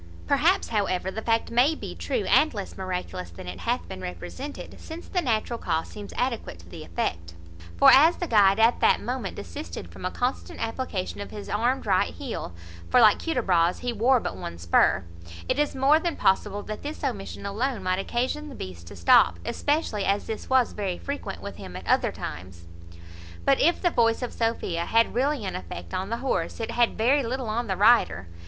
Perhaps, 0.25 0.69
however, 0.69 1.11
the 1.11 1.21
fact 1.21 1.51
may 1.51 1.75
be 1.75 1.93
true, 1.93 2.23
and 2.27 2.55
less 2.55 2.75
miraculous 2.75 3.29
than 3.29 3.45
it 3.47 3.59
hath 3.59 3.87
been 3.87 4.01
represented; 4.01 4.79
since 4.79 5.07
the 5.07 5.21
natural 5.21 5.59
cause 5.59 5.89
seems 5.89 6.11
adequate 6.17 6.57
to 6.57 6.67
the 6.67 6.83
effect: 6.83 7.35
for, 7.77 7.91
as 7.91 8.17
the 8.17 8.25
guide 8.25 8.59
at 8.59 8.79
that 8.79 8.99
moment 8.99 9.35
desisted 9.35 9.91
from 9.91 10.03
a 10.03 10.09
constant 10.09 10.59
application 10.59 11.21
of 11.21 11.29
his 11.29 11.49
armed 11.49 11.85
right 11.85 12.15
heel 12.15 12.51
(for, 12.89 12.99
like 12.99 13.21
Hudibras, 13.21 13.81
he 13.81 13.93
wore 13.93 14.19
but 14.19 14.35
one 14.35 14.57
spur), 14.57 15.03
it 15.47 15.59
is 15.59 15.75
more 15.75 15.99
than 15.99 16.15
possible 16.15 16.63
that 16.63 16.81
this 16.81 17.03
omission 17.03 17.45
alone 17.45 17.83
might 17.83 17.99
occasion 17.99 18.49
the 18.49 18.55
beast 18.55 18.87
to 18.87 18.95
stop, 18.95 19.37
especially 19.45 20.03
as 20.03 20.25
this 20.25 20.49
was 20.49 20.71
very 20.71 20.97
frequent 20.97 21.43
with 21.43 21.57
him 21.57 21.75
at 21.75 21.85
other 21.85 22.11
times. 22.11 22.65
But 23.45 23.59
if 23.61 23.79
the 23.79 23.91
voice 23.91 24.23
of 24.23 24.33
Sophia 24.33 24.85
had 24.85 25.13
really 25.13 25.45
an 25.45 25.55
effect 25.55 25.93
on 25.93 26.09
the 26.09 26.17
horse, 26.25 26.59
it 26.59 26.71
had 26.71 26.97
very 26.97 27.21
little 27.21 27.49
on 27.49 27.67
the 27.67 27.77
rider. 27.77 28.25